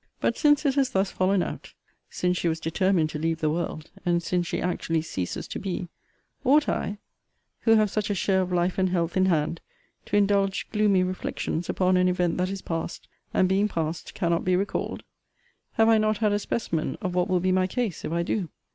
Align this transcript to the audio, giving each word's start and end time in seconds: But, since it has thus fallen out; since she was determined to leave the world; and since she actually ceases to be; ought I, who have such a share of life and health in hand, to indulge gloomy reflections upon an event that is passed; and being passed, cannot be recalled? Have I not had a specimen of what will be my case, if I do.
But, 0.19 0.35
since 0.35 0.65
it 0.65 0.73
has 0.73 0.89
thus 0.89 1.11
fallen 1.11 1.43
out; 1.43 1.75
since 2.09 2.35
she 2.35 2.47
was 2.47 2.59
determined 2.59 3.11
to 3.11 3.19
leave 3.19 3.39
the 3.39 3.51
world; 3.51 3.91
and 4.03 4.23
since 4.23 4.47
she 4.47 4.59
actually 4.59 5.03
ceases 5.03 5.47
to 5.49 5.59
be; 5.59 5.89
ought 6.43 6.67
I, 6.67 6.97
who 7.59 7.75
have 7.75 7.91
such 7.91 8.09
a 8.09 8.15
share 8.15 8.41
of 8.41 8.51
life 8.51 8.79
and 8.79 8.89
health 8.89 9.15
in 9.15 9.27
hand, 9.27 9.61
to 10.07 10.17
indulge 10.17 10.67
gloomy 10.71 11.03
reflections 11.03 11.69
upon 11.69 11.97
an 11.97 12.07
event 12.09 12.37
that 12.39 12.49
is 12.49 12.63
passed; 12.63 13.07
and 13.31 13.47
being 13.47 13.67
passed, 13.67 14.15
cannot 14.15 14.43
be 14.43 14.55
recalled? 14.55 15.03
Have 15.73 15.87
I 15.87 15.99
not 15.99 16.17
had 16.17 16.31
a 16.31 16.39
specimen 16.39 16.97
of 16.99 17.13
what 17.13 17.27
will 17.27 17.39
be 17.39 17.51
my 17.51 17.67
case, 17.67 18.03
if 18.03 18.11
I 18.11 18.23
do. 18.23 18.49